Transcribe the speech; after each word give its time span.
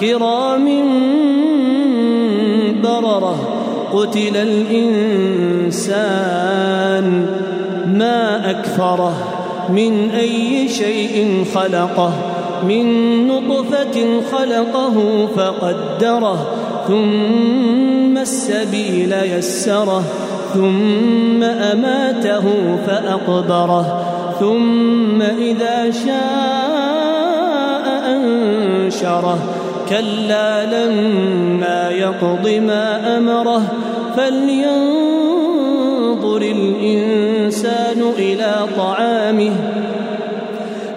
كرام 0.00 0.66
بررة 2.82 3.36
قتل 3.92 4.36
الإنسان 4.36 5.86
ما 7.86 8.50
أكفره 8.50 9.14
من 9.68 10.10
أي 10.10 10.68
شيء 10.68 11.44
خلقه 11.54 12.12
من 12.68 12.86
نطفة 13.26 14.20
خلقه 14.32 15.26
فقدره 15.36 16.46
ثم 16.88 18.18
السبيل 18.18 19.12
يسره 19.12 20.02
ثم 20.54 21.42
أماته 21.42 22.44
فأقبره 22.86 24.02
ثم 24.40 25.22
إذا 25.22 25.90
شاء 25.90 27.86
أنشره. 28.14 29.65
كلا 29.88 30.66
لما 30.66 31.90
يقض 31.90 32.48
ما 32.48 33.16
أمره 33.18 33.62
فلينظر 34.16 35.56
الإنسان 36.42 38.12
إلى 38.18 38.54
طعامه. 38.76 39.52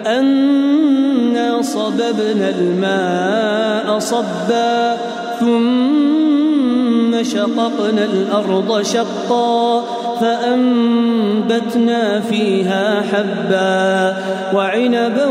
أنا 0.06 1.62
صببنا 1.62 2.48
الماء 2.58 3.98
صبا 3.98 4.96
ثم 5.40 7.22
شققنا 7.22 8.04
الأرض 8.04 8.82
شقا. 8.82 9.84
فأنبتنا 10.20 12.20
فيها 12.20 13.02
حبا 13.12 14.16
وعنبا 14.54 15.26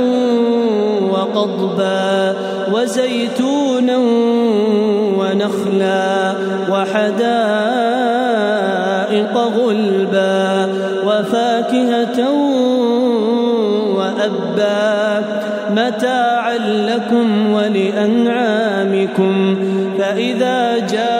وقضبا 1.11 2.35
وزيتونا 2.73 3.97
ونخلا 5.17 6.33
وحدائق 6.71 7.19
غلبا 9.37 10.69
وفاكهة 11.05 12.31
وأبا 13.95 15.21
متاعا 15.71 16.57
لكم 16.57 17.53
ولأنعامكم 17.53 19.55
فإذا 19.99 20.77
جاءت 20.77 21.19